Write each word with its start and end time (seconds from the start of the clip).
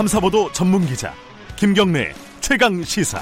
탐사보도 0.00 0.50
전문 0.52 0.86
기자 0.86 1.12
김경래 1.56 2.14
최강 2.40 2.82
시사. 2.82 3.20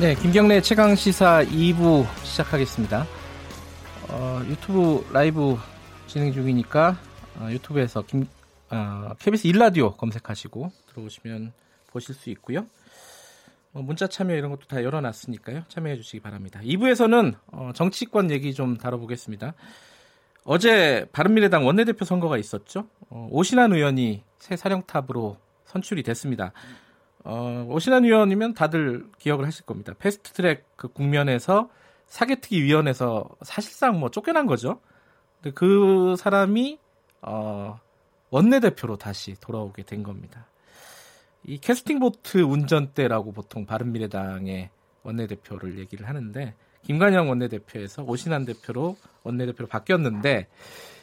네, 0.00 0.14
김경래 0.14 0.62
최강 0.62 0.94
시사 0.94 1.44
2부 1.44 2.06
시작하겠습니다. 2.24 3.06
어, 4.08 4.40
유튜브 4.46 5.06
라이브 5.12 5.58
진행 6.06 6.32
중이니까 6.32 6.96
어, 7.38 7.48
유튜브에서 7.50 8.00
김, 8.06 8.26
어, 8.70 9.10
KBS 9.18 9.48
일라디오 9.48 9.94
검색하시고 9.94 10.72
들어오시면 10.94 11.52
보실 11.88 12.14
수 12.14 12.30
있고요. 12.30 12.64
뭐 13.72 13.82
문자 13.82 14.06
참여 14.06 14.34
이런 14.36 14.50
것도 14.50 14.68
다 14.68 14.82
열어놨으니까요. 14.82 15.64
참여해 15.68 15.96
주시기 15.96 16.20
바랍니다. 16.20 16.60
2부에서는 16.62 17.34
어, 17.48 17.72
정치권 17.74 18.30
얘기 18.30 18.54
좀 18.54 18.78
다뤄보겠습니다. 18.78 19.52
어제 20.52 21.06
바른미래당 21.12 21.64
원내대표 21.64 22.04
선거가 22.04 22.36
있었죠. 22.36 22.88
어, 23.08 23.28
오신환 23.30 23.72
의원이 23.72 24.24
새 24.40 24.56
사령탑으로 24.56 25.36
선출이 25.66 26.02
됐습니다. 26.02 26.52
어, 27.22 27.64
오신환 27.68 28.04
의원이면 28.04 28.54
다들 28.54 29.06
기억을 29.20 29.46
하실 29.46 29.64
겁니다. 29.64 29.94
패스트트랙 29.96 30.64
그 30.74 30.88
국면에서 30.88 31.70
사개특위 32.06 32.64
위원회에서 32.64 33.28
사실상 33.42 34.00
뭐 34.00 34.10
쫓겨난 34.10 34.46
거죠. 34.46 34.80
근데 35.36 35.54
그 35.54 36.16
사람이 36.18 36.80
어, 37.22 37.78
원내대표로 38.30 38.96
다시 38.96 39.36
돌아오게 39.40 39.84
된 39.84 40.02
겁니다. 40.02 40.48
이 41.44 41.58
캐스팅 41.58 42.00
보트 42.00 42.38
운전대라고 42.38 43.30
보통 43.30 43.66
바른미래당의 43.66 44.70
원내대표를 45.04 45.78
얘기를 45.78 46.08
하는데 46.08 46.56
김관영 46.84 47.28
원내대표에서 47.28 48.02
오신환 48.02 48.44
대표로 48.46 48.96
원내대표로 49.24 49.68
바뀌었는데 49.68 50.48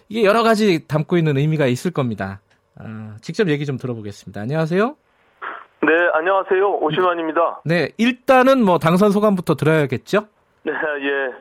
이게 0.09 0.23
여러 0.23 0.43
가지 0.43 0.87
담고 0.87 1.17
있는 1.17 1.37
의미가 1.37 1.67
있을 1.67 1.91
겁니다. 1.91 2.41
어, 2.79 3.15
직접 3.21 3.49
얘기 3.49 3.65
좀 3.65 3.77
들어보겠습니다. 3.77 4.41
안녕하세요. 4.41 4.95
네, 5.81 5.93
안녕하세요. 6.13 6.77
오신환입니다. 6.79 7.61
네, 7.65 7.89
일단은 7.97 8.63
뭐 8.63 8.79
당선 8.79 9.11
소감부터 9.11 9.55
들어야겠죠? 9.55 10.27
네, 10.63 10.71
예. 10.73 11.33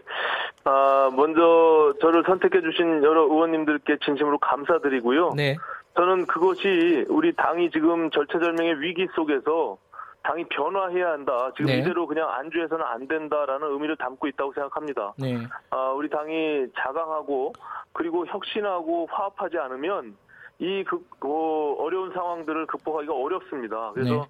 아, 0.64 1.10
먼저 1.14 1.94
저를 2.00 2.24
선택해 2.26 2.60
주신 2.60 3.02
여러 3.02 3.22
의원님들께 3.22 3.98
진심으로 4.04 4.38
감사드리고요. 4.38 5.32
네. 5.36 5.56
저는 5.96 6.26
그것이 6.26 7.06
우리 7.08 7.34
당이 7.34 7.70
지금 7.70 8.10
절체절명의 8.10 8.80
위기 8.80 9.06
속에서 9.14 9.78
당이 10.26 10.44
변화해야 10.48 11.12
한다. 11.12 11.50
지금 11.56 11.66
네. 11.70 11.78
이대로 11.78 12.06
그냥 12.06 12.28
안주해서는 12.28 12.84
안 12.84 13.06
된다라는 13.06 13.70
의미를 13.70 13.96
담고 13.96 14.26
있다고 14.26 14.52
생각합니다. 14.54 15.14
네. 15.18 15.38
아, 15.70 15.90
우리 15.90 16.10
당이 16.10 16.66
자강하고 16.76 17.52
그리고 17.92 18.26
혁신하고 18.26 19.06
화합하지 19.10 19.56
않으면 19.58 20.16
이 20.58 20.84
극, 20.84 21.06
어, 21.24 21.76
어려운 21.78 22.12
상황들을 22.12 22.66
극복하기가 22.66 23.14
어렵습니다. 23.14 23.92
그래서 23.94 24.14
네. 24.14 24.22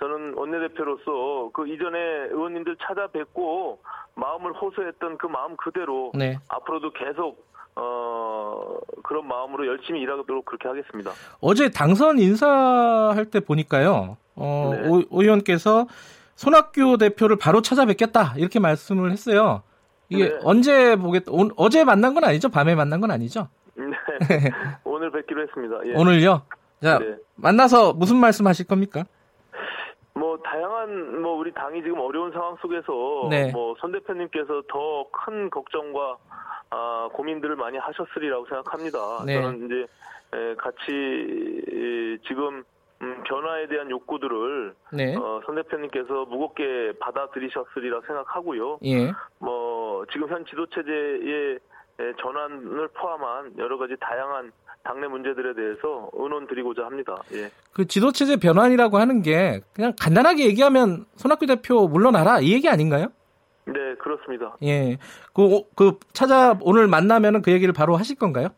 저는 0.00 0.34
원내대표로서 0.34 1.50
그 1.52 1.68
이전에 1.68 1.98
의원님들 2.30 2.76
찾아뵙고 2.80 3.80
마음을 4.16 4.52
호소했던 4.54 5.18
그 5.18 5.26
마음 5.26 5.56
그대로 5.56 6.10
네. 6.14 6.36
앞으로도 6.48 6.90
계속 6.90 7.44
어, 7.76 8.78
그런 9.02 9.26
마음으로 9.28 9.66
열심히 9.66 10.00
일하도록 10.00 10.44
그렇게 10.44 10.68
하겠습니다. 10.68 11.12
어제 11.40 11.70
당선 11.70 12.18
인사할 12.18 13.26
때 13.30 13.40
보니까요. 13.40 14.16
어, 14.36 14.70
네. 14.74 14.88
오, 14.88 15.02
오 15.10 15.22
의원께서 15.22 15.86
손학규 16.36 16.98
대표를 16.98 17.36
바로 17.36 17.62
찾아뵙겠다 17.62 18.34
이렇게 18.36 18.58
말씀을 18.60 19.10
했어요. 19.12 19.62
이게 20.08 20.28
네. 20.28 20.38
언제 20.42 20.96
보겠다? 20.96 21.32
오- 21.32 21.50
어제 21.56 21.84
만난 21.84 22.14
건 22.14 22.24
아니죠? 22.24 22.48
밤에 22.48 22.74
만난 22.74 23.00
건 23.00 23.10
아니죠? 23.10 23.48
네. 23.74 23.84
오늘 24.84 25.10
뵙기로 25.10 25.42
했습니다. 25.42 25.80
예. 25.86 25.94
오늘요? 25.94 26.42
자, 26.82 26.98
네. 26.98 27.16
만나서 27.36 27.92
무슨 27.94 28.16
말씀 28.16 28.46
하실 28.46 28.66
겁니까? 28.66 29.04
뭐 30.16 30.38
다양한 30.44 31.22
뭐 31.22 31.32
우리 31.36 31.52
당이 31.52 31.82
지금 31.82 31.98
어려운 32.00 32.30
상황 32.32 32.56
속에서 32.60 33.28
네. 33.30 33.50
뭐손 33.52 33.92
대표님께서 33.92 34.62
더 34.68 35.04
큰 35.12 35.48
걱정과 35.50 36.16
아, 36.70 37.08
고민들을 37.12 37.56
많이 37.56 37.78
하셨으리라고 37.78 38.46
생각합니다. 38.46 38.98
네. 39.26 39.40
저는 39.40 39.66
이제 39.66 39.86
에, 40.34 40.54
같이 40.56 40.76
이, 40.88 42.18
지금 42.26 42.62
음, 43.04 43.22
변화에 43.24 43.66
대한 43.68 43.90
욕구들을 43.90 44.74
네. 44.92 45.14
어, 45.16 45.40
손 45.44 45.56
대표님께서 45.56 46.24
무겁게 46.24 46.92
받아들이셨으리라 47.00 48.00
생각하고요. 48.06 48.78
예. 48.84 49.12
뭐 49.38 50.04
지금 50.12 50.28
현 50.28 50.44
지도 50.46 50.66
체제의 50.66 51.58
에, 52.00 52.12
전환을 52.20 52.88
포함한 52.88 53.54
여러 53.58 53.76
가지 53.78 53.94
다양한 54.00 54.50
당내 54.82 55.06
문제들에 55.06 55.54
대해서 55.54 56.10
의논 56.14 56.46
드리고자 56.46 56.84
합니다. 56.84 57.16
예. 57.32 57.50
그 57.72 57.86
지도 57.86 58.10
체제 58.12 58.36
변환이라고 58.36 58.98
하는 58.98 59.22
게 59.22 59.60
그냥 59.74 59.92
간단하게 60.00 60.46
얘기하면 60.46 61.04
손학규 61.16 61.46
대표 61.46 61.86
물러나라 61.88 62.40
이 62.40 62.52
얘기 62.52 62.68
아닌가요? 62.68 63.06
네, 63.66 63.94
그렇습니다. 63.98 64.56
예. 64.62 64.98
그, 65.32 65.42
오- 65.42 65.66
그 65.74 65.98
찾아 66.12 66.58
오늘 66.60 66.86
만나면은 66.86 67.40
그 67.42 67.50
얘기를 67.52 67.72
바로 67.72 67.96
하실 67.96 68.16
건가요? 68.16 68.48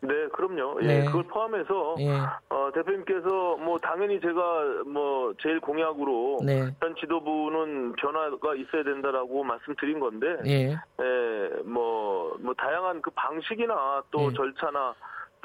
네, 0.00 0.28
그럼요. 0.28 0.78
예, 0.82 0.86
네. 0.86 1.04
그걸 1.06 1.24
포함해서 1.24 1.96
예. 2.00 2.10
어, 2.50 2.70
대표님께서 2.74 3.56
뭐 3.56 3.78
당연히 3.78 4.20
제가 4.20 4.82
뭐 4.86 5.32
제일 5.40 5.60
공약으로 5.60 6.40
네. 6.44 6.70
현 6.80 6.94
지도부는 6.96 7.92
변화가 7.92 8.54
있어야 8.56 8.84
된다라고 8.84 9.42
말씀드린 9.44 9.98
건데, 10.00 10.36
예. 10.46 10.72
예, 10.72 11.62
뭐, 11.64 12.36
뭐 12.40 12.54
다양한 12.54 13.00
그 13.02 13.10
방식이나 13.10 14.02
또 14.10 14.30
예. 14.30 14.34
절차나 14.34 14.94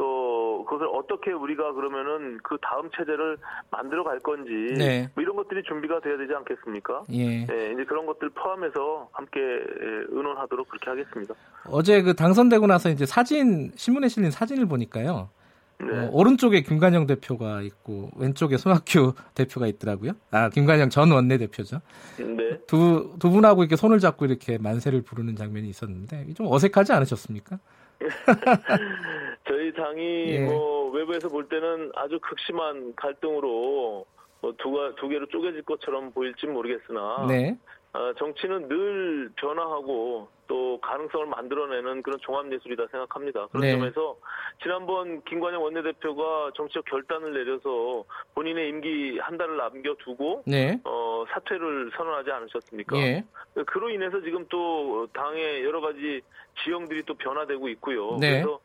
또 0.01 0.65
그것을 0.67 0.87
어떻게 0.95 1.31
우리가 1.31 1.73
그러면은 1.73 2.39
그 2.41 2.57
다음 2.59 2.89
체제를 2.97 3.37
만들어 3.69 4.03
갈 4.03 4.17
건지 4.19 4.49
네. 4.75 5.07
뭐 5.13 5.21
이런 5.21 5.35
것들이 5.35 5.61
준비가 5.61 5.99
돼야 5.99 6.17
되지 6.17 6.33
않겠습니까? 6.33 7.03
예. 7.13 7.45
예, 7.51 7.71
이제 7.73 7.83
그런 7.85 8.07
것들 8.07 8.29
포함해서 8.31 9.09
함께 9.11 9.39
예, 9.39 10.05
의논하도록 10.09 10.67
그렇게 10.67 10.89
하겠습니다. 10.89 11.35
어제 11.67 12.01
그 12.01 12.15
당선되고 12.15 12.65
나서 12.65 12.89
이제 12.89 13.05
사진 13.05 13.71
신문에 13.75 14.07
실린 14.07 14.31
사진을 14.31 14.65
보니까요. 14.65 15.29
네. 15.79 15.87
어, 15.99 16.09
오른쪽에 16.11 16.61
김관영 16.61 17.05
대표가 17.05 17.61
있고 17.61 18.09
왼쪽에 18.17 18.57
손학규 18.57 19.13
대표가 19.35 19.67
있더라고요. 19.67 20.13
아 20.31 20.49
김관영 20.49 20.89
전 20.89 21.11
원내 21.11 21.37
대표죠. 21.37 21.79
네. 22.17 22.57
두 22.65 23.13
두 23.19 23.29
분하고 23.29 23.61
이렇게 23.61 23.75
손을 23.75 23.99
잡고 23.99 24.25
이렇게 24.25 24.57
만세를 24.57 25.03
부르는 25.03 25.35
장면이 25.35 25.69
있었는데 25.69 26.33
좀 26.33 26.47
어색하지 26.49 26.91
않으셨습니까? 26.93 27.59
저희 29.51 29.73
당이 29.73 30.27
예. 30.29 30.39
뭐 30.39 30.89
외부에서 30.91 31.27
볼 31.27 31.49
때는 31.49 31.91
아주 31.95 32.17
극심한 32.21 32.95
갈등으로 32.95 34.05
뭐 34.39 34.53
두가 34.57 34.95
두 34.95 35.09
개로 35.09 35.25
쪼개질 35.25 35.63
것처럼 35.63 36.11
보일지 36.13 36.47
모르겠으나 36.47 37.25
네. 37.27 37.57
아, 37.91 38.13
정치는 38.17 38.69
늘 38.69 39.29
변화하고 39.35 40.29
또 40.47 40.79
가능성을 40.79 41.25
만들어내는 41.25 42.01
그런 42.01 42.17
종합 42.21 42.49
예술이다 42.51 42.87
생각합니다. 42.91 43.47
그런 43.47 43.61
네. 43.61 43.71
점에서 43.73 44.15
지난번 44.63 45.21
김관영 45.25 45.61
원내대표가 45.61 46.51
정치적 46.55 46.85
결단을 46.85 47.33
내려서 47.33 48.05
본인의 48.33 48.69
임기 48.69 49.19
한 49.19 49.37
달을 49.37 49.57
남겨두고 49.57 50.43
네. 50.45 50.79
어, 50.85 51.25
사퇴를 51.33 51.91
선언하지 51.97 52.31
않으셨습니까? 52.31 52.97
예. 52.99 53.25
그로 53.65 53.89
인해서 53.89 54.21
지금 54.21 54.45
또 54.47 55.07
당의 55.11 55.65
여러 55.65 55.81
가지 55.81 56.21
지형들이 56.63 57.03
또 57.03 57.15
변화되고 57.15 57.67
있고요. 57.67 58.17
네. 58.17 58.41
그래서 58.41 58.61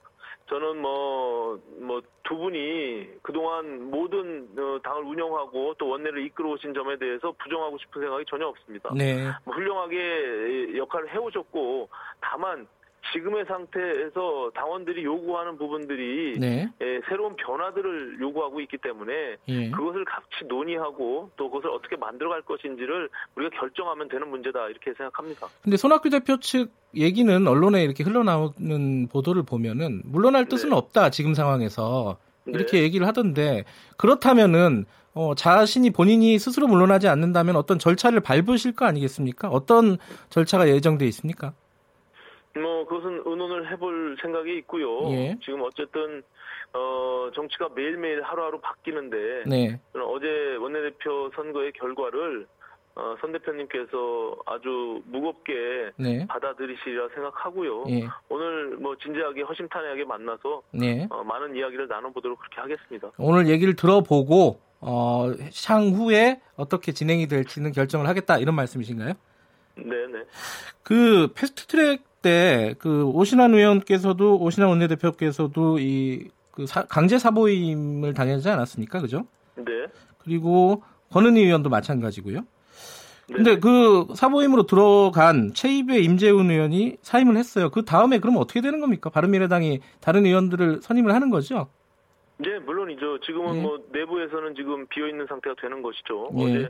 저는 0.49 0.81
뭐, 0.81 1.61
뭐, 1.81 2.01
두 2.23 2.37
분이 2.37 3.09
그동안 3.23 3.91
모든 3.91 4.49
어, 4.57 4.79
당을 4.83 5.03
운영하고 5.03 5.75
또 5.75 5.89
원내를 5.89 6.25
이끌어 6.25 6.51
오신 6.51 6.73
점에 6.73 6.97
대해서 6.99 7.33
부정하고 7.33 7.79
싶은 7.79 8.03
생각이 8.03 8.25
전혀 8.29 8.47
없습니다. 8.47 8.91
네. 8.95 9.29
뭐 9.45 9.55
훌륭하게 9.55 10.77
역할을 10.77 11.13
해오셨고, 11.13 11.89
다만, 12.21 12.67
지금의 13.13 13.45
상태에서 13.47 14.51
당원들이 14.55 15.05
요구하는 15.05 15.57
부분들이 15.57 16.39
네. 16.39 16.69
예, 16.81 17.01
새로운 17.09 17.37
변화들을 17.37 18.19
요구하고 18.21 18.61
있기 18.61 18.79
때문에 18.79 19.37
예. 19.49 19.71
그것을 19.71 20.05
같이 20.05 20.45
논의하고 20.49 21.31
또 21.37 21.51
그것을 21.51 21.71
어떻게 21.71 21.97
만들어갈 21.97 22.43
것인지를 22.43 23.09
우리가 23.35 23.59
결정하면 23.59 24.09
되는 24.09 24.29
문제다 24.29 24.69
이렇게 24.69 24.93
생각합니다. 24.95 25.49
근데 25.63 25.77
손학규 25.77 26.11
대표 26.11 26.39
측 26.39 26.71
얘기는 26.95 27.47
언론에 27.47 27.83
이렇게 27.83 28.05
흘러나오는 28.05 29.09
보도를 29.09 29.43
보면은 29.43 30.03
물러날 30.05 30.47
뜻은 30.47 30.71
네. 30.71 30.77
없다 30.77 31.11
지금 31.11 31.35
상황에서 31.35 32.17
네. 32.45 32.53
이렇게 32.55 32.83
얘기를 32.83 33.07
하던데 33.07 33.65
그렇다면은 33.97 34.87
어, 35.15 35.35
자신이 35.35 35.91
본인이 35.91 36.39
스스로 36.39 36.67
물러나지 36.67 37.09
않는다면 37.09 37.57
어떤 37.57 37.79
절차를 37.79 38.21
밟으실 38.21 38.75
거 38.75 38.85
아니겠습니까? 38.85 39.49
어떤 39.49 39.97
절차가 40.29 40.69
예정돼 40.69 41.07
있습니까? 41.07 41.55
뭐 42.61 42.87
그것은 42.87 43.23
의논을 43.25 43.71
해볼 43.73 44.17
생각이 44.21 44.57
있고요. 44.59 45.11
예. 45.13 45.37
지금 45.45 45.63
어쨌든 45.63 46.23
어 46.73 47.31
정치가 47.35 47.69
매일매일 47.75 48.23
하루하루 48.23 48.61
바뀌는데 48.61 49.45
네, 49.47 49.81
어제 49.95 50.57
원내대표 50.57 51.31
선거의 51.35 51.73
결과를 51.73 52.47
어, 52.97 53.15
선 53.21 53.31
대표님께서 53.31 54.37
아주 54.47 55.03
무겁게 55.05 55.53
네. 55.97 56.27
받아들이시리라 56.29 57.09
생각하고요. 57.15 57.85
예. 57.91 58.09
오늘 58.31 58.77
뭐 58.79 58.97
진지하게 58.97 59.43
허심탄회하게 59.43 60.05
만나서 60.05 60.63
네. 60.73 61.07
어, 61.11 61.23
많은 61.23 61.55
이야기를 61.55 61.89
나눠보도록 61.89 62.39
그렇게 62.39 62.61
하겠습니다. 62.63 63.11
오늘 63.19 63.49
얘기를 63.49 63.77
들어보고 63.77 64.61
어, 64.81 65.31
향후에 65.69 66.41
어떻게 66.57 66.93
진행이 66.93 67.29
될지는 67.29 67.73
결정을 67.73 68.09
하겠다 68.09 68.39
이런 68.39 68.55
말씀이신가요? 68.55 69.13
네네. 69.75 70.25
그 70.83 71.29
패스트트랙 71.35 72.03
때 72.27 72.75
그 72.79 73.05
오신환 73.05 73.55
의원께서도 73.55 74.39
오신환 74.41 74.69
원내대표께서도 74.71 75.79
이 75.79 76.29
그 76.57 76.65
강제 76.89 77.19
사보임을 77.19 78.15
당하지 78.15 78.49
않았습니까? 78.49 79.03
그죠? 79.03 79.27
네. 79.57 79.65
그리고 80.19 80.83
권은희 81.13 81.43
의원도 81.43 81.69
마찬가지고요. 81.69 82.41
네. 83.29 83.35
근데 83.35 83.59
그 83.59 84.07
사보임으로 84.15 84.67
들어간 84.67 85.53
최입의 85.53 86.03
임재훈 86.03 86.51
의원이 86.51 86.97
사임을 87.03 87.37
했어요. 87.37 87.69
그 87.69 87.85
다음에 87.85 88.19
그러면 88.21 88.41
어떻게 88.41 88.63
되는 88.63 88.81
겁니까? 88.81 89.11
바른미래당이 89.11 89.81
다른 90.01 90.25
의원들을 90.25 90.81
선임을 90.83 91.13
하는 91.13 91.29
거죠? 91.29 91.69
네, 92.39 92.59
물론이죠. 92.59 93.21
지금은 93.21 93.57
예. 93.57 93.63
뭐 93.63 93.79
내부에서는 93.91 94.55
지금 94.55 94.87
비어 94.89 95.09
있는 95.09 95.27
상태가 95.27 95.57
되는 95.61 95.83
것이죠. 95.83 96.31
예. 96.39 96.43
어제 96.43 96.69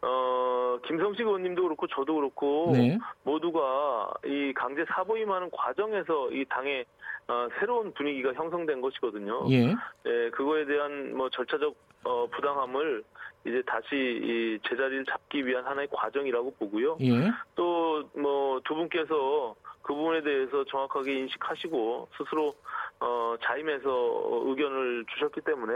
어 0.00 0.78
김성식 0.86 1.26
의원님도 1.26 1.62
그렇고 1.62 1.86
저도 1.86 2.14
그렇고 2.14 2.70
네. 2.72 2.98
모두가 3.24 4.12
이 4.24 4.52
강제 4.54 4.84
사보임하는 4.88 5.50
과정에서 5.50 6.30
이 6.30 6.44
당의 6.48 6.84
어, 7.28 7.48
새로운 7.60 7.92
분위기가 7.94 8.32
형성된 8.32 8.80
것이거든요. 8.80 9.46
예. 9.50 9.74
예, 10.06 10.30
그거에 10.30 10.64
대한 10.64 11.16
뭐 11.16 11.28
절차적 11.30 11.74
어, 12.04 12.26
부당함을 12.32 13.04
이제 13.46 13.62
다시 13.66 13.86
이 13.92 14.58
제자리를 14.68 15.04
잡기 15.04 15.46
위한 15.46 15.64
하나의 15.64 15.88
과정이라고 15.92 16.54
보고요. 16.58 16.98
예. 17.00 17.30
또뭐 17.54 18.60
두 18.64 18.74
분께서 18.74 19.54
그 19.82 19.94
부분에 19.94 20.22
대해서 20.22 20.64
정확하게 20.64 21.12
인식하시고 21.20 22.08
스스로 22.16 22.54
어, 23.00 23.34
자임해서 23.42 24.42
의견을 24.46 25.04
주셨기 25.12 25.40
때문에 25.42 25.72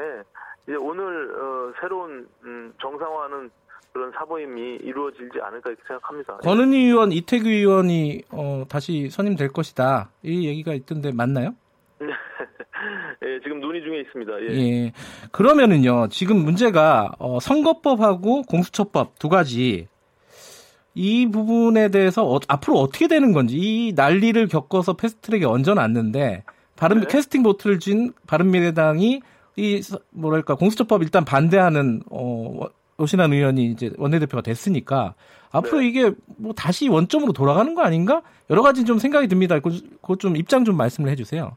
이제 0.66 0.76
오늘 0.76 1.30
어, 1.34 1.72
새로운 1.80 2.28
음, 2.44 2.72
정상화하는 2.80 3.50
그런 3.92 4.12
사보임이 4.12 4.76
이루어지지 4.82 5.40
않을까 5.40 5.70
이렇게 5.70 5.82
생각합니다. 5.86 6.36
권은희 6.38 6.84
의원, 6.84 7.12
이태규 7.12 7.48
의원이 7.48 8.22
어, 8.30 8.64
다시 8.68 9.08
선임될 9.08 9.48
것이다. 9.52 10.10
이 10.22 10.46
얘기가 10.46 10.74
있던데 10.74 11.12
맞나요? 11.12 11.54
예, 13.22 13.40
지금 13.42 13.60
논의 13.60 13.82
중에 13.82 14.00
있습니다. 14.00 14.32
예. 14.42 14.46
예. 14.50 14.92
그러면은요, 15.32 16.08
지금 16.10 16.36
문제가 16.44 17.12
어, 17.18 17.40
선거법하고 17.40 18.42
공수처법 18.42 19.18
두 19.18 19.30
가지 19.30 19.88
이 20.98 21.30
부분에 21.30 21.90
대해서 21.90 22.24
어- 22.26 22.40
앞으로 22.48 22.78
어떻게 22.78 23.06
되는 23.06 23.32
건지 23.32 23.56
이 23.58 23.92
난리를 23.94 24.48
겪어서 24.48 24.94
패스트트랙에 24.94 25.44
얹어놨는데 25.44 26.42
바른 26.74 27.00
네. 27.00 27.06
캐스팅 27.06 27.42
보트를 27.42 27.78
쥔 27.78 28.12
바른미래당이 28.26 29.20
이 29.56 29.82
서- 29.82 29.98
뭐랄까 30.10 30.54
공수처법 30.54 31.02
일단 31.02 31.24
반대하는 31.26 32.02
어 32.10 32.60
오신환 32.98 33.30
의원이 33.34 33.66
이제 33.66 33.90
원내대표가 33.98 34.40
됐으니까 34.42 35.14
앞으로 35.52 35.80
네. 35.80 35.86
이게 35.88 36.12
뭐 36.38 36.54
다시 36.54 36.88
원점으로 36.88 37.34
돌아가는 37.34 37.74
거 37.74 37.82
아닌가 37.82 38.22
여러 38.48 38.62
가지 38.62 38.86
좀 38.86 38.98
생각이 38.98 39.28
듭니다. 39.28 39.60
그, 39.60 39.70
그것 40.00 40.18
좀 40.18 40.34
입장 40.36 40.64
좀 40.64 40.78
말씀을 40.78 41.10
해주세요. 41.10 41.56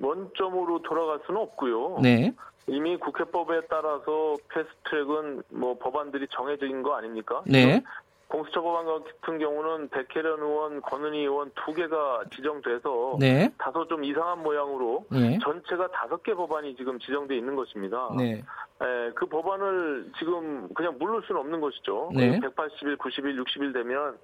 원점으로 0.00 0.82
돌아갈 0.82 1.20
수는 1.26 1.40
없고요. 1.40 1.98
네, 2.02 2.32
이미 2.66 2.96
국회법에 2.96 3.60
따라서 3.68 4.36
패스트트랙은 4.52 5.42
뭐 5.50 5.78
법안들이 5.78 6.26
정해진 6.30 6.82
거 6.82 6.94
아닙니까? 6.96 7.42
네, 7.46 7.82
공수처 8.30 8.62
법안 8.62 8.86
같은 8.86 9.38
경우는 9.38 9.88
백혜련 9.88 10.40
의원, 10.40 10.80
권은희 10.82 11.18
의원 11.18 11.50
두 11.56 11.74
개가 11.74 12.22
지정돼서 12.34 13.16
네, 13.18 13.50
다소 13.58 13.86
좀 13.88 14.04
이상한 14.04 14.40
모양으로 14.42 15.04
네, 15.10 15.36
전체가 15.42 15.88
다섯 15.88 16.22
개 16.22 16.32
법안이 16.34 16.76
지금 16.76 16.98
지정돼 17.00 17.36
있는 17.36 17.56
것입니다. 17.56 18.08
네, 18.16 18.40
예, 18.82 19.10
그 19.16 19.26
법안을 19.26 20.12
지금 20.18 20.68
그냥 20.74 20.96
물을 20.98 21.20
수는 21.26 21.40
없는 21.40 21.60
것이죠. 21.60 22.10
네. 22.14 22.38
180일, 22.38 22.96
90일, 22.98 23.44
60일 23.44 23.74
되면 23.74 24.16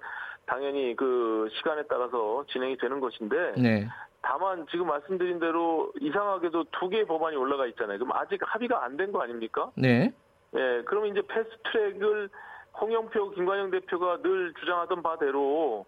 당연히 0.45 0.95
그 0.95 1.49
시간에 1.57 1.83
따라서 1.89 2.45
진행이 2.49 2.77
되는 2.77 3.01
것인데 3.01 3.55
네, 3.57 3.87
다만 4.21 4.65
지금 4.71 4.87
말씀드린 4.87 5.37
대로 5.39 5.91
이상하게도 5.99 6.63
두 6.71 6.87
개의 6.87 7.05
법안이 7.05 7.35
올라가 7.35 7.65
있잖아요. 7.67 7.99
그럼 7.99 8.13
아직 8.15 8.39
합의가 8.41 8.85
안 8.85 8.95
된 8.95 9.11
거 9.11 9.21
아닙니까? 9.21 9.69
네, 9.75 10.13
예, 10.55 10.81
그러면 10.85 11.11
이제 11.11 11.21
패스트트랙을 11.27 12.29
홍영표, 12.79 13.31
김관영 13.31 13.71
대표가 13.71 14.21
늘 14.21 14.53
주장하던 14.59 15.01
바대로 15.01 15.85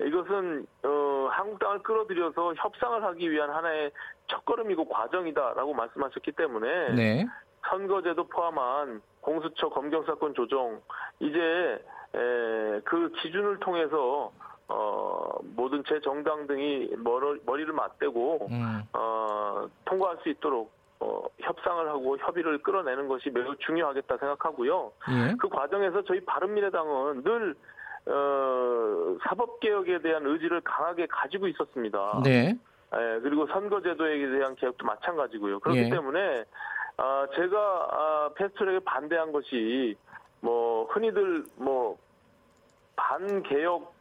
이것은 0.00 0.66
어, 0.82 1.28
한국당을 1.30 1.80
끌어들여서 1.80 2.54
협상을 2.54 3.02
하기 3.04 3.30
위한 3.30 3.50
하나의 3.50 3.92
첫걸음이고 4.28 4.88
과정이다라고 4.88 5.74
말씀하셨기 5.74 6.32
때문에 6.32 6.94
네, 6.94 7.26
선거제도 7.68 8.26
포함한 8.26 9.02
공수처 9.20 9.68
검경 9.68 10.04
사건 10.04 10.34
조정 10.34 10.80
이제 11.20 11.38
에, 12.14 12.80
그 12.84 13.12
기준을 13.20 13.60
통해서 13.60 14.32
어, 14.68 15.38
모든 15.54 15.84
제 15.86 16.00
정당 16.00 16.46
등이 16.46 16.90
머리, 16.98 17.40
머리를 17.44 17.72
맞대고 17.72 18.48
음, 18.50 18.82
어, 18.94 19.68
통과할 19.84 20.18
수 20.22 20.30
있도록 20.30 20.72
어, 21.02 21.22
협상을 21.40 21.88
하고 21.88 22.16
협의를 22.18 22.58
끌어내는 22.58 23.08
것이 23.08 23.30
매우 23.30 23.56
중요하겠다 23.56 24.16
생각하고요. 24.16 24.92
예, 25.10 25.34
그 25.38 25.48
과정에서 25.48 26.02
저희 26.04 26.24
바른미래당은 26.24 27.24
늘 27.24 27.54
어, 28.06 29.16
사법개혁에 29.24 30.00
대한 30.00 30.26
의지를 30.26 30.60
강하게 30.60 31.06
가지고 31.06 31.48
있었습니다. 31.48 32.20
네, 32.24 32.56
예, 32.94 33.20
그리고 33.20 33.46
선거제도에 33.48 34.30
대한 34.30 34.54
개혁도 34.54 34.86
마찬가지고요. 34.86 35.58
그렇기 35.58 35.80
예. 35.80 35.90
때문에 35.90 36.44
아, 36.98 37.26
제가 37.34 37.88
아, 37.90 38.30
패스트트랙에 38.36 38.80
반대한 38.84 39.32
것이 39.32 39.96
뭐 40.40 40.84
흔히들 40.86 41.44
뭐 41.56 41.98
반개혁 42.94 43.92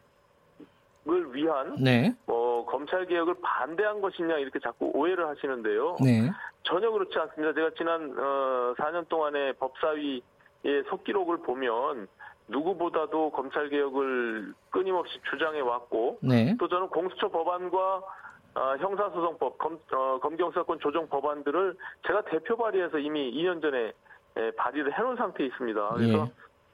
을 1.10 1.34
위한 1.34 1.78
네, 1.84 2.14
뭐 2.28 2.64
검찰 2.68 3.08
개혁을 3.08 3.34
반대한 3.42 4.02
것이냐 4.02 4.38
이렇게 4.38 4.60
자꾸 4.60 4.92
오해를 4.94 5.28
하시는데요. 5.28 5.96
네, 6.00 6.30
전혀 6.64 6.90
그렇지 6.92 7.18
않습니다. 7.18 7.54
제가 7.54 7.72
지난 7.78 8.14
어, 8.18 8.74
4년 8.78 9.08
동안의 9.10 9.54
법사위의 9.54 10.84
속기록을 10.90 11.38
보면 11.40 12.08
누구보다도 12.48 13.32
검찰 13.32 13.70
개혁을 13.70 14.54
끊임없이 14.70 15.20
주장해 15.30 15.62
왔고 15.62 16.20
네, 16.22 16.56
또 16.60 16.68
저는 16.68 16.90
공수처 16.90 17.30
법안과 17.30 18.02
아, 18.54 18.76
형사소송법, 18.80 19.58
검, 19.58 19.80
어, 19.94 20.20
검경사건 20.22 20.80
조정 20.80 21.08
법안들을 21.08 21.76
제가 22.06 22.24
대표 22.26 22.58
발의해서 22.58 23.00
이미 23.00 23.32
2년 23.32 23.62
전에 23.62 23.94
에, 24.36 24.52
발의를 24.52 24.98
해놓은 24.98 25.16
상태에 25.16 25.48
있습니다. 25.48 25.90
그래서 25.96 26.26
예. 26.26 26.32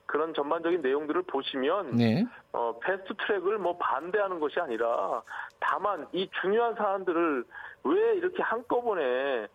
그런 0.07 0.33
전반적인 0.33 0.81
내용들을 0.81 1.23
보시면 1.23 1.97
네, 1.97 2.25
어, 2.53 2.79
패스트 2.79 3.13
트랙을 3.15 3.59
뭐 3.59 3.77
반대하는 3.77 4.39
것이 4.39 4.59
아니라 4.59 5.21
다만 5.59 6.07
이 6.13 6.27
중요한 6.41 6.73
사안들을 6.75 7.43
왜 7.83 8.15
이렇게 8.15 8.41
한꺼번에 8.41 9.47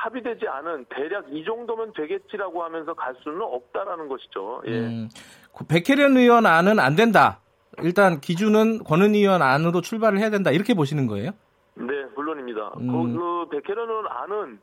합의되지 0.00 0.48
않은 0.48 0.86
대략 0.88 1.26
이 1.30 1.44
정도면 1.44 1.92
되겠지라고 1.94 2.64
하면서 2.64 2.94
갈 2.94 3.14
수는 3.22 3.42
없다라는 3.42 4.08
것이죠. 4.08 4.62
예. 4.66 4.70
음, 4.70 5.08
그 5.54 5.64
백혜련 5.66 6.16
의원 6.16 6.46
안은 6.46 6.78
안 6.78 6.96
된다. 6.96 7.40
일단 7.82 8.20
기준은 8.20 8.84
권은희 8.84 9.18
의원 9.18 9.42
안으로 9.42 9.80
출발을 9.80 10.18
해야 10.18 10.30
된다. 10.30 10.50
이렇게 10.50 10.74
보시는 10.74 11.06
거예요? 11.06 11.32
네, 11.74 12.04
물론입니다. 12.16 12.72
음. 12.78 12.86
그, 12.90 13.18
그 13.18 13.60
백혜련 13.60 13.88
의원 13.88 14.06
안은 14.08 14.60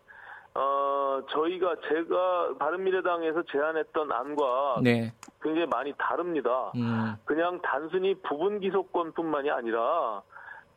어, 0.55 1.21
저희가 1.29 1.75
제가 1.87 2.57
바른미래당에서 2.57 3.43
제안했던 3.51 4.11
안과 4.11 4.79
네, 4.81 5.13
굉장히 5.41 5.67
많이 5.67 5.93
다릅니다. 5.99 6.71
음, 6.75 7.15
그냥 7.25 7.59
단순히 7.61 8.15
부분 8.27 8.59
기소권뿐만이 8.59 9.51
아니라 9.51 10.23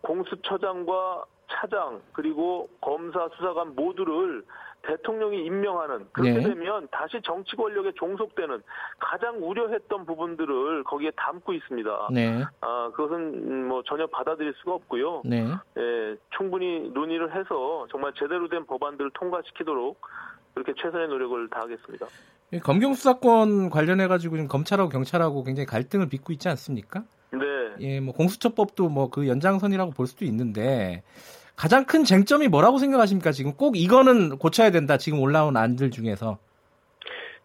공수처장과 0.03 1.25
차장 1.51 2.01
그리고 2.13 2.69
검사 2.81 3.29
수사관 3.37 3.75
모두를 3.75 4.45
대통령이 4.83 5.45
임명하는 5.45 6.07
그렇게 6.13 6.39
네. 6.39 6.43
되면 6.43 6.89
다시 6.91 7.21
정치 7.23 7.55
권력에 7.55 7.93
종속되는 7.97 8.63
가장 8.99 9.37
우려했던 9.43 10.07
부분들을 10.07 10.85
거기에 10.85 11.11
담고 11.17 11.53
있습니다. 11.53 12.09
네, 12.13 12.45
아 12.61 12.91
그것은 12.95 13.17
음, 13.17 13.69
뭐 13.69 13.83
전혀 13.83 14.07
받아들일 14.07 14.55
수가 14.59 14.75
없고요. 14.75 15.23
네, 15.27 15.45
예, 15.77 16.17
충분히 16.37 16.89
논의를 16.95 17.35
해서 17.37 17.87
정말 17.91 18.15
제대로 18.15 18.49
된 18.49 18.65
법안들을 18.65 19.11
통과시키도록 19.15 20.01
그렇게 20.55 20.73
최선의 20.81 21.09
노력을 21.09 21.49
다하겠습니다. 21.51 22.07
이 22.53 22.59
검경 22.59 22.95
수사권 22.95 23.71
관련해 23.71 24.09
가지고 24.09 24.37
지금 24.37 24.49
검찰하고 24.49 24.89
경찰하고 24.89 25.45
굉장히 25.45 25.67
갈등을 25.67 26.09
빚고 26.09 26.33
있지 26.33 26.49
않습니까? 26.49 27.05
네. 27.33 27.41
예, 27.81 28.01
뭐 28.01 28.15
공수처법도 28.15 28.89
뭐 28.89 29.11
그 29.11 29.29
연장선이라고 29.29 29.93
볼 29.93 30.07
수도 30.07 30.25
있는데 30.25 31.03
가장 31.57 31.85
큰 31.85 32.05
쟁점이 32.05 32.49
뭐라고 32.49 32.79
생각하십니까? 32.79 33.33
지금 33.33 33.53
꼭 33.55 33.77
이거는 33.77 34.39
고쳐야 34.39 34.71
된다. 34.71 34.97
지금 34.97 35.21
올라온 35.21 35.57
안들 35.57 35.91
중에서. 35.91 36.39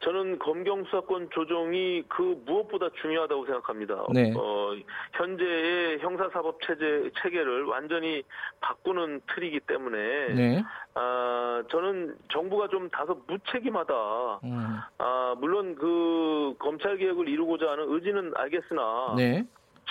저는 0.06 0.38
검경 0.38 0.84
수사권 0.86 1.30
조정이 1.32 2.04
그 2.08 2.40
무엇보다 2.46 2.90
중요하다고 3.02 3.46
생각합니다. 3.46 4.06
네. 4.14 4.34
어, 4.38 4.76
현재의 5.14 5.98
형사사법 6.00 6.60
체제 6.62 7.10
체계를 7.20 7.64
완전히 7.64 8.22
바꾸는 8.62 9.22
틀이기 9.34 9.62
때문에 9.62 10.34
네. 10.36 10.64
아, 10.94 11.64
저는 11.72 12.16
정부가 12.32 12.68
좀 12.68 12.88
다소 12.92 13.20
무책임하다. 13.26 13.94
음. 14.44 14.78
아, 15.00 15.36
물론 15.40 15.76
그 15.76 16.54
검찰 16.60 16.98
개혁을 16.98 17.28
이루고자 17.28 17.72
하는 17.72 17.86
의지는 17.88 18.32
알겠으나 18.36 19.16
네. 19.18 19.44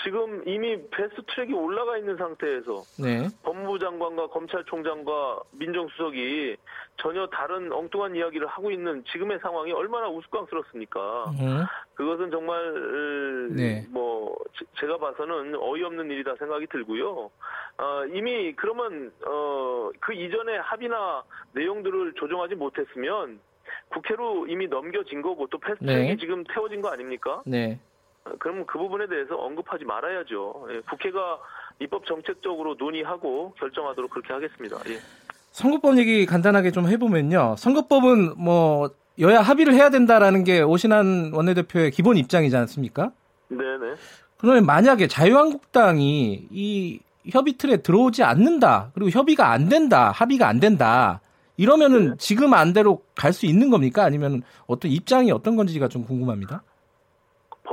지금 0.03 0.43
이미 0.47 0.77
패스트 0.91 1.23
트랙이 1.29 1.53
올라가 1.55 1.97
있는 1.97 2.17
상태에서 2.17 2.83
네. 3.01 3.29
법무부 3.43 3.79
장관과 3.79 4.27
검찰총장과 4.29 5.41
민정수석이 5.53 6.57
전혀 6.97 7.27
다른 7.29 7.73
엉뚱한 7.73 8.17
이야기를 8.17 8.47
하고 8.49 8.71
있는 8.71 9.05
지금의 9.13 9.39
상황이 9.41 9.73
얼마나 9.73 10.09
우스꽝스럽습니까? 10.09 11.25
음. 11.41 11.65
그것은 11.95 12.31
정말 12.31 13.55
네. 13.55 13.87
뭐 13.91 14.37
제- 14.59 14.65
제가 14.81 14.99
봐서는 14.99 15.55
어이없는 15.57 16.11
일이다 16.11 16.35
생각이 16.37 16.67
들고요. 16.67 17.31
어, 17.79 18.05
이미 18.13 18.53
그러면 18.57 19.13
어, 19.27 19.91
그 20.01 20.13
이전에 20.13 20.57
합의나 20.59 21.23
내용들을 21.53 22.15
조정하지 22.15 22.57
못했으면 22.57 23.39
국회로 23.91 24.49
이미 24.49 24.67
넘겨진 24.67 25.23
거고 25.23 25.47
또 25.47 25.59
패스트트랙이 25.59 26.09
네. 26.09 26.17
지금 26.17 26.43
태워진 26.45 26.81
거 26.83 26.89
아닙니까? 26.91 27.43
네. 27.47 27.79
어, 28.25 28.31
그럼 28.39 28.65
그 28.67 28.79
부분에 28.79 29.07
대해서 29.09 29.37
언급하지 29.37 29.85
말아야죠. 29.85 30.69
예, 30.71 30.81
국회가 30.89 31.39
입법 31.81 32.07
정책적으로 32.07 32.75
논의하고 32.79 33.55
결정하도록 33.59 34.11
그렇게 34.11 34.33
하겠습니다. 34.33 34.77
예. 34.89 34.99
선거법 35.51 35.99
얘기 35.99 36.27
간단하게 36.27 36.71
좀 36.73 36.89
해보면요. 36.89 37.57
선거법은 37.59 38.35
뭐 38.39 38.91
여야 39.21 39.41
합의를 39.41 39.75
해야 39.75 39.91
된다라는 39.91 40.43
게 40.43 40.61
오신환 40.63 41.33
원내대표의 41.33 41.91
기본 41.93 42.17
입장이지 42.17 42.57
않습니까? 42.57 43.13
네네. 43.49 43.95
그러면 44.39 44.67
만약에 44.67 45.07
자유한국당이 45.07 46.49
이 46.51 47.01
협의 47.31 47.55
틀에 47.55 47.79
들어오지 47.79 48.23
않는다, 48.25 48.91
그리고 48.95 49.11
협의가 49.11 49.51
안 49.51 49.69
된다, 49.69 50.11
합의가 50.11 50.49
안 50.49 50.61
된다, 50.61 51.21
이러면은 51.57 52.11
네. 52.11 52.15
지금 52.19 52.53
안대로 52.53 53.03
갈 53.15 53.33
수 53.33 53.47
있는 53.47 53.71
겁니까? 53.71 54.05
아니면 54.05 54.43
어떤 54.67 54.91
입장이 54.91 55.31
어떤 55.31 55.55
건지가 55.57 55.89
좀 55.89 56.05
궁금합니다. 56.05 56.63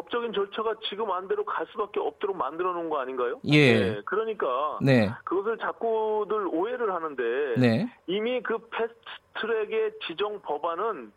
법적인 0.01 0.33
절차가 0.33 0.75
지금 0.89 1.11
안대로 1.11 1.45
갈 1.45 1.65
수밖에 1.67 1.99
없도록 1.99 2.35
만들어 2.35 2.73
놓은 2.73 2.89
거 2.89 2.99
아닌가요? 2.99 3.39
예. 3.45 3.79
네, 3.79 4.01
그러니까 4.05 4.79
네, 4.81 5.09
그것을 5.23 5.57
자꾸들 5.59 6.47
오해를 6.47 6.93
하는데 6.93 7.23
네, 7.57 7.87
이미 8.07 8.41
그 8.41 8.57
패스트트랙의 8.69 9.91
지정 10.07 10.41
법안은 10.41 11.11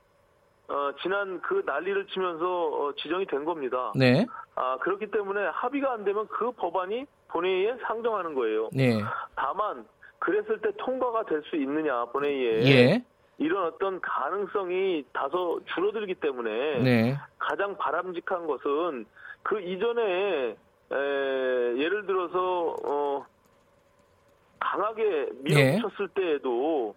어, 0.69 0.91
지난 1.03 1.41
그 1.43 1.63
난리를 1.65 2.07
치면서 2.09 2.47
어, 2.47 2.93
지정이 2.97 3.27
된 3.27 3.45
겁니다. 3.45 3.93
네, 3.97 4.27
아, 4.55 4.77
그렇기 4.79 5.11
때문에 5.11 5.41
합의가 5.47 5.93
안 5.93 6.05
되면 6.05 6.27
그 6.29 6.53
법안이 6.53 7.07
본회의에 7.29 7.77
상정하는 7.87 8.35
거예요. 8.35 8.69
네, 8.73 8.99
다만 9.35 9.87
그랬을 10.19 10.61
때 10.61 10.71
통과가 10.79 11.25
될 11.25 11.43
수 11.51 11.57
있느냐 11.57 12.05
본회의에 12.07 12.65
예, 12.67 13.05
이런 13.39 13.65
어떤 13.67 14.01
가능성이 14.01 15.05
다소 15.13 15.61
줄어들기 15.75 16.15
때문에 16.15 16.79
네, 16.83 17.17
가장 17.39 17.77
바람직한 17.77 18.47
것은 18.47 19.07
그 19.43 19.61
이전에 19.61 20.57
에, 20.93 20.97
예를 21.77 22.07
들어서 22.07 22.77
어, 22.85 23.27
강하게 24.61 25.29
밀어붙였을 25.43 26.09
때에도 26.15 26.95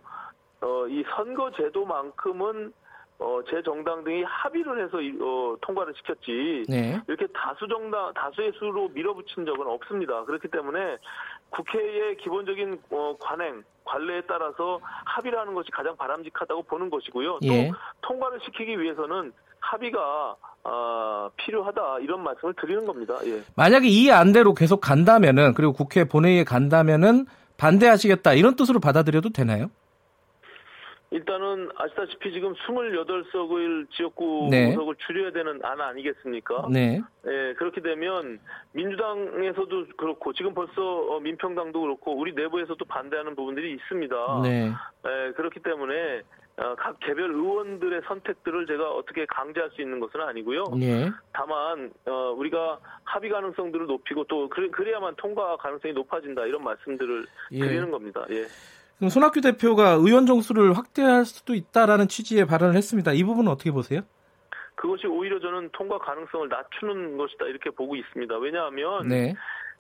어, 0.62 0.88
이 0.88 1.04
선거 1.16 1.52
제도만큼은 1.52 2.74
어, 3.20 3.40
제 3.50 3.64
정당 3.64 4.04
등이 4.04 4.22
합의를 4.24 4.84
해서 4.86 5.02
이- 5.02 5.18
어, 5.20 5.56
통과를 5.62 5.94
시켰지. 5.98 6.66
네, 6.70 7.02
이렇게 7.08 7.26
다수 7.34 7.68
정당 7.68 8.14
다수의 8.14 8.52
수로 8.60 8.90
밀어붙인 8.90 9.44
적은 9.44 9.66
없습니다. 9.66 10.24
그렇기 10.26 10.48
때문에 10.50 10.98
국회의 11.50 12.18
기본적인 12.18 12.82
어, 12.92 13.16
관행 13.20 13.64
관례에 13.86 14.22
따라서 14.28 14.80
합의를 15.06 15.40
하는 15.40 15.54
것이 15.54 15.72
가장 15.72 15.96
바람직하다고 15.96 16.64
보는 16.64 16.90
것이고요. 16.90 17.40
또 17.42 17.48
예. 17.48 17.72
통과를 18.02 18.40
시키기 18.44 18.80
위해서는 18.80 19.32
합의가 19.60 20.36
아, 20.64 21.30
필요하다 21.38 22.00
이런 22.00 22.24
말씀을 22.24 22.54
드리는 22.60 22.86
겁니다. 22.86 23.16
예. 23.26 23.42
만약에 23.56 23.88
이 23.88 24.12
안대로 24.12 24.54
계속 24.54 24.82
간다면은 24.82 25.54
그리고 25.54 25.72
국회 25.72 26.04
본회의에 26.04 26.44
간다면은 26.44 27.26
반대하시겠다 27.58 28.34
이런 28.34 28.56
뜻으로 28.56 28.80
받아들여도 28.80 29.30
되나요? 29.30 29.70
일단은 31.10 31.70
아시다시피 31.76 32.34
지금 32.34 32.54
28석을 32.54 33.90
지역구 33.92 34.50
네. 34.52 34.70
구석을 34.70 34.96
줄여야 35.08 35.32
되는 35.32 35.60
안 35.64 35.80
아니겠습니까? 35.80 36.68
네, 36.72 37.02
예, 37.26 37.54
그렇게 37.58 37.82
되면 37.82 38.40
민주당에서도 38.74 39.88
그렇고 39.96 40.34
지금 40.34 40.54
벌써 40.54 40.82
어, 40.82 41.20
민평당도 41.22 41.80
그렇고 41.80 42.18
우리 42.18 42.34
내부에서도 42.34 42.84
반대하는 42.86 43.36
부분들이 43.36 43.74
있습니다. 43.74 44.42
네, 44.44 44.72
예, 45.06 45.32
그렇기 45.34 45.62
때문에 45.62 46.24
어, 46.58 46.76
각 46.76 47.00
개별 47.00 47.32
의원들의 47.32 48.02
선택들을 48.06 48.66
제가 48.66 48.92
어떻게 48.92 49.26
강제할 49.28 49.70
수 49.72 49.82
있는 49.82 50.02
것은 50.02 50.20
아니고요. 50.20 50.66
예, 50.82 51.10
다만 51.32 51.92
어, 52.06 52.34
우리가 52.36 52.80
합의 53.06 53.30
가능성들을 53.30 53.86
높이고 53.86 54.26
또 54.26 54.50
그래, 54.50 54.68
그래야만 54.70 55.16
통과 55.16 55.56
가능성이 55.56 55.94
높아진다 55.94 56.46
이런 56.48 56.64
말씀들을 56.64 57.26
예. 57.54 57.60
드리는 57.60 57.92
겁니다. 57.92 58.26
예. 58.30 58.46
그럼 58.98 59.10
손학규 59.10 59.42
대표가 59.42 59.92
의원 59.92 60.26
정수를 60.26 60.76
확대할 60.76 61.26
수도 61.26 61.54
있다라는 61.54 62.08
취지의 62.08 62.46
발언을 62.46 62.76
했습니다. 62.76 63.14
이 63.14 63.24
부분은 63.24 63.52
어떻게 63.52 63.72
보세요? 63.72 64.02
그것이 64.76 65.08
오히려 65.08 65.40
저는 65.40 65.70
통과 65.74 65.98
가능성을 65.98 66.50
낮추는 66.50 67.18
것이다 67.18 67.46
이렇게 67.46 67.70
보고 67.72 67.96
있습니다. 67.96 68.38
왜냐하면 68.38 69.08
네, 69.08 69.36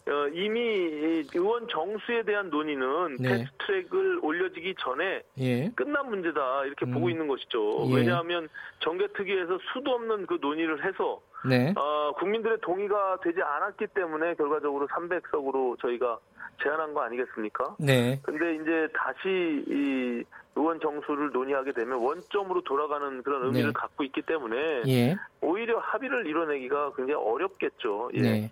어, 0.07 0.27
이미 0.29 0.59
이 0.61 1.27
의원 1.35 1.67
정수에 1.67 2.23
대한 2.23 2.49
논의는 2.49 3.17
네. 3.19 3.29
패스트트랙을 3.29 4.19
올려지기 4.21 4.75
전에 4.79 5.21
예, 5.39 5.69
끝난 5.75 6.09
문제다 6.09 6.65
이렇게 6.65 6.85
음. 6.85 6.91
보고 6.91 7.09
있는 7.09 7.27
것이죠. 7.27 7.87
예. 7.89 7.95
왜냐하면 7.95 8.47
정개특위에서 8.79 9.59
수도 9.73 9.91
없는 9.91 10.25
그 10.25 10.37
논의를 10.39 10.85
해서 10.85 11.21
네, 11.45 11.73
어, 11.75 12.13
국민들의 12.17 12.59
동의가 12.61 13.19
되지 13.21 13.41
않았기 13.41 13.87
때문에 13.87 14.35
결과적으로 14.35 14.87
300석으로 14.87 15.79
저희가 15.81 16.19
제안한 16.63 16.93
거 16.93 17.01
아니겠습니까? 17.01 17.75
네, 17.79 18.19
근데 18.23 18.55
이제 18.55 18.87
다시 18.93 19.63
이 19.67 20.23
의원 20.55 20.79
정수를 20.79 21.31
논의하게 21.31 21.73
되면 21.73 21.99
원점으로 21.99 22.61
돌아가는 22.61 23.21
그런 23.21 23.43
의미를 23.45 23.67
네. 23.67 23.73
갖고 23.73 24.03
있기 24.05 24.21
때문에 24.23 24.83
예, 24.87 25.15
오히려 25.41 25.77
합의를 25.79 26.25
이뤄내기가 26.25 26.93
굉장히 26.95 27.21
어렵겠죠. 27.21 28.09
예. 28.13 28.21
네. 28.21 28.51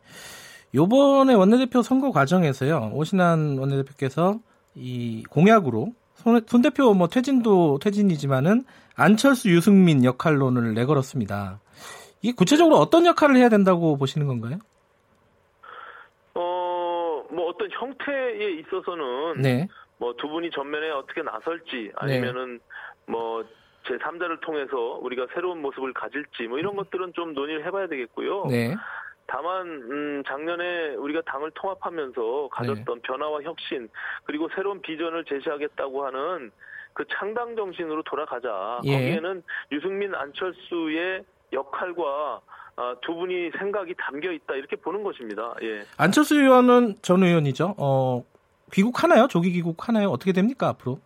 요번에 0.75 1.33
원내대표 1.33 1.81
선거 1.81 2.11
과정에서요, 2.11 2.91
오신환 2.93 3.57
원내대표께서 3.57 4.39
이 4.75 5.23
공약으로 5.29 5.93
손, 6.15 6.41
손 6.47 6.61
대표 6.61 6.93
뭐 6.93 7.07
퇴진도 7.07 7.79
퇴진이지만은 7.81 8.65
안철수 8.95 9.49
유승민 9.49 10.03
역할론을 10.03 10.73
내걸었습니다. 10.73 11.59
이게 12.21 12.33
구체적으로 12.35 12.77
어떤 12.77 13.05
역할을 13.05 13.37
해야 13.37 13.49
된다고 13.49 13.97
보시는 13.97 14.27
건가요? 14.27 14.57
어, 16.33 17.23
뭐 17.31 17.47
어떤 17.49 17.69
형태에 17.71 18.51
있어서는 18.59 19.41
네, 19.41 19.67
뭐 19.97 20.13
두 20.13 20.27
분이 20.27 20.51
전면에 20.51 20.89
어떻게 20.91 21.21
나설지 21.21 21.91
아니면은 21.95 22.59
뭐 23.07 23.43
제3자를 23.85 24.41
통해서 24.41 24.75
우리가 25.01 25.27
새로운 25.33 25.61
모습을 25.61 25.93
가질지 25.93 26.47
뭐 26.49 26.57
이런 26.57 26.75
것들은 26.75 27.13
좀 27.13 27.33
논의를 27.33 27.65
해봐야 27.65 27.87
되겠고요. 27.87 28.47
네, 28.47 28.75
다만 29.27 29.67
음, 29.67 30.23
작년에 30.27 30.95
우리가 30.95 31.21
당을 31.25 31.51
통합하면서 31.55 32.49
가졌던 32.51 33.01
변화와 33.01 33.41
혁신 33.41 33.89
그리고 34.23 34.47
새로운 34.55 34.81
비전을 34.81 35.25
제시하겠다고 35.25 36.05
하는 36.05 36.51
그 36.93 37.03
창당 37.09 37.55
정신으로 37.55 38.03
돌아가자. 38.03 38.79
예. 38.85 38.91
거기에는 38.93 39.43
유승민 39.71 40.13
안철수의 40.15 41.23
역할과 41.51 42.41
아, 42.77 42.95
두 43.01 43.13
분이 43.15 43.51
생각이 43.57 43.95
담겨 43.97 44.31
있다 44.31 44.55
이렇게 44.55 44.75
보는 44.75 45.03
것입니다. 45.03 45.55
예. 45.61 45.83
안철수 45.97 46.35
의원은 46.35 46.95
전 47.01 47.23
의원이죠. 47.23 47.75
어, 47.77 48.23
귀국하나요? 48.71 49.27
조기 49.27 49.51
귀국하나요? 49.51 50.09
어떻게 50.09 50.33
됩니까 50.33 50.67
앞으로? 50.69 50.99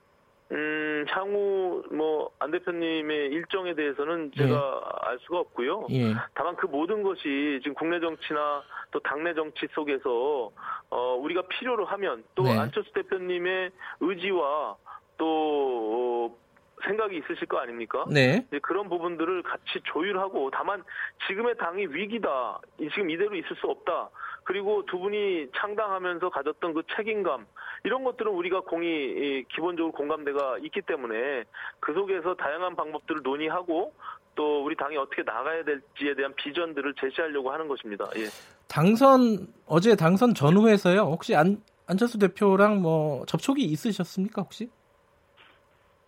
음, 1.10 1.18
향후 1.18 1.84
뭐 1.92 2.30
안 2.40 2.52
대표님의 2.52 3.30
일정에 3.32 3.74
대해서는 3.74 4.32
제가 4.38 4.82
알 5.02 5.20
수가 5.20 5.40
없고요. 5.40 5.88
예, 5.92 6.14
다만 6.34 6.56
그 6.56 6.68
모든 6.68 7.04
것이 7.04 7.60
지금 7.64 7.74
국내 7.74 8.00
정치나 8.00 8.64
또 8.92 9.00
당내 9.02 9.34
정치 9.34 9.68
속에서 9.74 10.52
어, 10.90 11.16
우리가 11.22 11.42
필요로 11.44 11.86
하면 11.86 12.24
또 12.36 12.44
네. 12.44 12.58
안철수 12.58 12.92
대표님의 12.94 13.72
의지와 14.00 14.76
또 15.18 16.32
어, 16.34 16.38
생각이 16.86 17.18
있으실 17.18 17.46
거 17.48 17.58
아닙니까? 17.58 18.06
네, 18.10 18.60
그런 18.62 18.88
부분들을 18.88 19.44
같이 19.44 19.82
조율하고 19.84 20.50
다만 20.52 20.82
지금의 21.28 21.58
당이 21.58 21.88
위기다. 21.88 22.60
이- 22.80 22.90
지금 22.92 23.10
이대로 23.10 23.36
있을 23.36 23.54
수 23.58 23.68
없다. 23.68 24.10
그리고 24.50 24.84
두 24.88 24.98
분이 24.98 25.50
창당하면서 25.56 26.32
가졌던 26.32 26.74
그 26.74 26.82
책임감 26.96 27.46
이런 27.84 28.04
것들은 28.04 28.32
우리가 28.32 28.62
공이 28.62 28.88
이, 28.88 29.46
기본적으로 29.48 29.92
공감대가 29.92 30.58
있기 30.58 30.82
때문에 30.82 31.44
그 31.80 31.94
속에서 31.94 32.34
다양한 32.34 32.76
방법들을 32.76 33.22
논의하고 33.22 33.94
또 34.34 34.66
우리 34.66 34.76
당이 34.76 34.98
어떻게 34.98 35.22
나가야 35.22 35.64
될지에 35.66 36.16
대한 36.16 36.34
비전들을 36.34 36.96
제시하려고 37.00 37.52
하는 37.52 37.68
것입니다. 37.68 38.10
예. 38.16 38.26
당선 38.68 39.54
어제 39.68 39.96
당선 39.96 40.34
전후에서요. 40.34 41.02
혹시 41.02 41.36
안 41.36 41.62
안철수 41.86 42.18
대표랑 42.18 42.82
뭐 42.82 43.24
접촉이 43.28 43.62
있으셨습니까 43.62 44.42
혹시? 44.42 44.68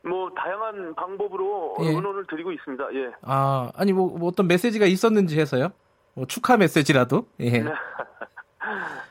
뭐 0.03 0.31
다양한 0.31 0.95
방법으로 0.95 1.77
예. 1.83 1.89
의논을 1.89 2.25
드리고 2.25 2.51
있습니다. 2.53 2.87
예. 2.95 3.11
아 3.21 3.71
아니 3.75 3.93
뭐, 3.93 4.17
뭐 4.17 4.29
어떤 4.29 4.47
메시지가 4.47 4.87
있었는지 4.87 5.39
해서요. 5.39 5.69
뭐 6.15 6.25
축하 6.25 6.57
메시지라도. 6.57 7.27
예. 7.41 7.65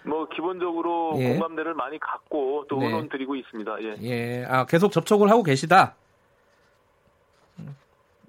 뭐 0.05 0.29
기본적으로 0.29 1.15
예. 1.19 1.31
공감대를 1.31 1.75
많이 1.75 1.99
갖고 1.99 2.65
또 2.69 2.79
네. 2.79 2.87
의논 2.87 3.09
드리고 3.09 3.37
있습니다. 3.37 3.83
예. 3.83 3.97
예. 4.03 4.45
아 4.49 4.67
계속 4.67 4.93
접촉을 4.93 5.29
하고 5.31 5.43
계시다. 5.43 5.95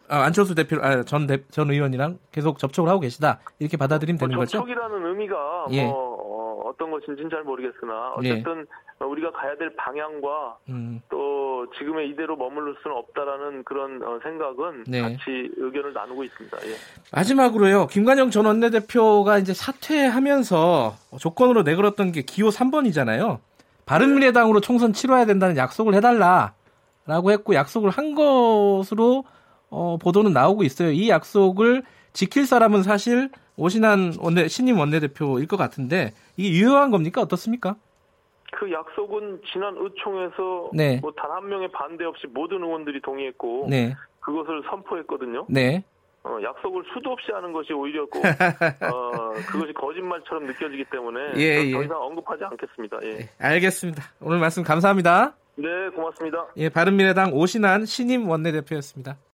아, 0.07 0.23
안철수 0.23 0.53
대표, 0.55 0.75
아, 0.81 1.03
전, 1.03 1.25
대, 1.25 1.41
전 1.51 1.71
의원이랑 1.71 2.19
계속 2.33 2.59
접촉을 2.59 2.89
하고 2.89 2.99
계시다. 2.99 3.39
이렇게 3.59 3.77
받아들이면 3.77 4.19
되는 4.19 4.35
뭐 4.35 4.41
거죠? 4.43 4.57
접촉이라는 4.57 5.05
의미가 5.05 5.67
예. 5.71 5.85
뭐 5.85 6.65
어, 6.65 6.73
떤 6.77 6.91
것인지는 6.91 7.29
잘 7.29 7.43
모르겠으나 7.43 8.13
어쨌든 8.15 8.67
우리가 9.05 9.31
가야 9.31 9.55
될 9.58 9.75
방향과 9.75 10.58
음, 10.70 11.01
또 11.10 11.65
지금의 11.77 12.10
이대로 12.10 12.36
머무를 12.36 12.75
수는 12.81 12.96
없다라는 12.98 13.63
그런 13.63 14.01
어, 14.03 14.20
생각은 14.24 14.86
네. 14.88 15.01
같이 15.01 15.51
의견을 15.58 15.93
나누고 15.93 16.24
있습니다. 16.24 16.58
예. 16.67 16.75
마지막으로요. 17.12 17.88
김관영 17.88 18.29
전 18.31 18.46
원내대표가 18.46 19.38
이제 19.38 19.53
사퇴하면서 19.53 20.96
조건으로 21.20 21.63
내걸었던 21.63 22.12
게 22.12 22.22
기호 22.22 22.50
3번이잖아요. 22.50 23.39
바른미래당으로 23.86 24.62
총선 24.62 24.93
치러야 24.93 25.25
된다는 25.25 25.58
약속을 25.58 25.93
해달라라고 25.96 27.31
했고 27.31 27.55
약속을 27.55 27.89
한 27.89 28.15
것으로 28.15 29.25
어, 29.70 29.98
보도는 29.98 30.34
나오고 30.34 30.63
있어요. 30.63 30.91
이 30.91 31.10
약속을 31.10 31.84
지킬 32.13 32.46
사람은 32.46 32.84
사실 32.84 33.29
오신한 33.58 34.15
원내 34.20 34.48
신임 34.48 34.79
원내대표일 34.79 35.48
것 35.48 35.58
같은데 35.58 36.13
이게 36.38 36.50
유효한 36.50 36.91
겁니까 36.91 37.22
어떻습니까? 37.22 37.75
그 38.51 38.72
약속은 38.72 39.41
지난 39.51 39.75
의총에서 39.77 40.70
네. 40.74 41.00
뭐 41.01 41.12
단 41.13 41.31
한 41.31 41.48
명의 41.50 41.70
반대 41.72 42.03
없이 42.05 42.27
모든 42.27 42.63
의원들이 42.63 43.01
동의했고 43.01 43.67
네, 43.70 43.96
그것을 44.20 44.62
선포했거든요. 44.70 45.46
네, 45.50 45.84
어, 46.24 46.38
약속을 46.43 46.84
수도 46.93 47.12
없이 47.12 47.31
하는 47.31 47.51
것이 47.53 47.74
오히려 47.74 48.05
꼭 48.08 48.22
어, 48.93 49.34
그것이 49.48 49.74
거짓말처럼 49.74 50.46
느껴지기 50.46 50.86
때문에 50.91 51.20
예, 51.38 51.65
예. 51.65 51.72
더 51.72 51.84
이상 51.84 52.01
언급하지 52.01 52.43
않겠습니다. 52.43 52.98
예. 53.03 53.10
네, 53.10 53.29
알겠습니다. 53.39 54.03
오늘 54.22 54.39
말씀 54.39 54.63
감사합니다. 54.63 55.34
네, 55.55 55.89
고맙습니다. 55.96 56.48
예, 56.58 56.70
바른미래당 56.70 57.34
오신한 57.34 57.86
신임 57.86 58.27
원내대표였습니다. 58.29 59.15